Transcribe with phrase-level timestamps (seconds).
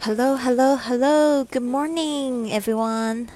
[0.00, 1.44] Hello, hello, hello.
[1.44, 3.28] Good morning, everyone.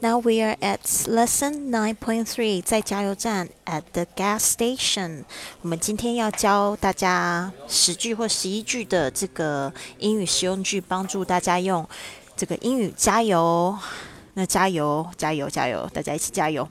[0.00, 5.24] Now we are at lesson 9.3, 在加油站 at the gas station.
[5.62, 11.88] 我们今天要教大家十句或十一句的这个英语实用句，帮助大家用
[12.36, 13.78] 这个英语加油。
[14.34, 15.88] 那加油，加油，加油！
[15.92, 16.68] 大家一起加油。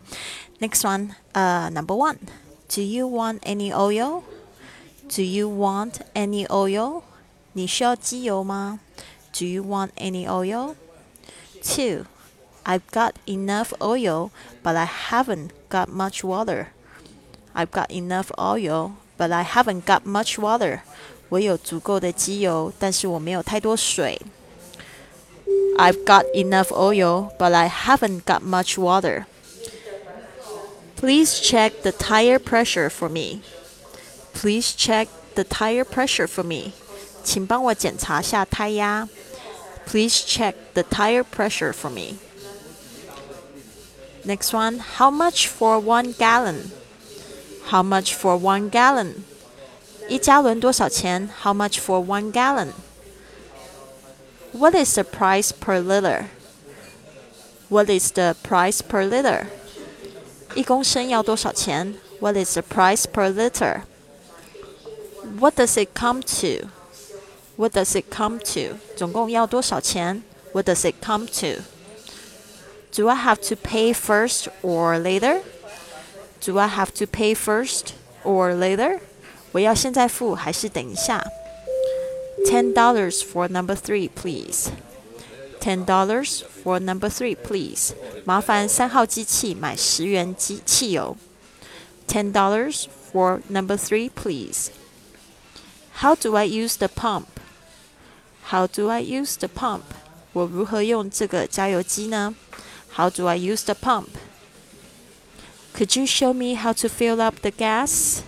[0.59, 2.17] Next one, uh, number one.
[2.73, 4.23] Do you want any oil?
[5.07, 7.03] Do you want any oil?
[7.53, 8.79] 你需要机油吗
[9.33, 10.75] ？do you want any oil?
[11.63, 12.05] 2.
[12.65, 16.67] I've got enough oil, but I haven't got much water.
[17.53, 20.81] I've got enough oil, but I haven't got much water.
[21.29, 24.21] 我有足够的机油，但是我没有太多水。
[25.77, 29.25] I've got enough oil, but I haven't got much water.
[30.95, 33.41] Please check the tire pressure for me.
[34.33, 36.73] Please check the tire pressure for me.
[37.23, 39.07] 请帮我检查下胎压。
[39.85, 42.17] Please check the tire pressure for me.
[44.25, 46.71] Next one, how much for one gallon?
[47.67, 49.23] How much for one gallon?
[50.09, 51.29] 一加仑多少钱?
[51.43, 52.73] How much for one gallon?
[54.53, 56.27] What is the price per liter?
[57.69, 59.47] What is the price per liter?
[60.55, 61.95] 一公升要多少钱?
[62.19, 63.83] What is the price per liter?
[65.39, 66.69] What does it come to?
[67.61, 68.77] What does it come to?
[68.95, 70.23] 总共要多少钱?
[70.53, 71.63] What does it come to?
[72.91, 75.41] Do I have to pay first or later?
[76.43, 77.93] Do I have to pay first
[78.23, 78.99] or later?
[79.51, 81.23] 我要现在付还是等一下？
[82.45, 84.69] Ten dollars for number three, please.
[85.59, 87.93] Ten dollars for number three, please.
[88.23, 91.17] 麻烦三号机器买十元机汽油。
[92.07, 94.67] Ten dollars for number three, please.
[95.99, 97.25] How do I use the pump?
[98.51, 99.81] How do I use the pump?
[100.33, 102.35] 我如何用这个加油机呢？
[102.95, 104.07] How do I use the pump?
[105.75, 108.21] Could you show me how to fill up the gas?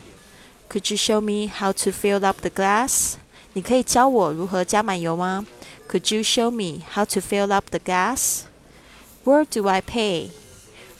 [0.69, 3.15] Could you show me how to fill up the gas?
[3.53, 5.45] 你可以教我如何加满油吗？
[5.89, 8.41] Could you show me how to fill up the gas?
[9.23, 10.29] Where do I pay?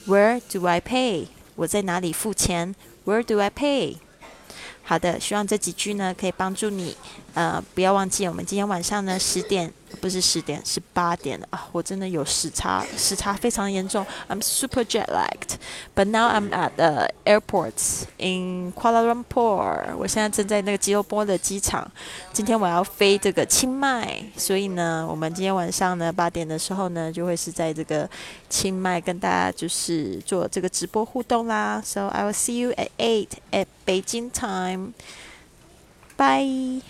[0.08, 1.28] Where do I pay?
[1.56, 2.74] 我在哪里付钱？
[3.06, 3.98] Where do I pay?
[4.85, 6.97] 好的，希望这几句呢可以帮助你。
[7.33, 11.67] 呃，不要忘记，我们今天晚上呢十点不是十点，是八点啊！
[11.73, 14.07] 我真的有时差，时差非常严重。
[14.29, 15.57] I'm super jet lagged,
[15.97, 19.97] but now I'm at the airports in Kuala Lumpur。
[19.97, 21.91] 我现在正在那个吉隆坡的机场。
[22.33, 28.09] 今天我要飞这个清迈，所以呢，我们今天晚上呢八点的时候呢，就会是在这个
[28.49, 31.83] 清迈跟大家就是做这个直播互动啦。
[31.85, 34.74] So I will see you at eight at Beijing time.
[34.75, 34.95] Time.
[36.17, 36.83] Bye.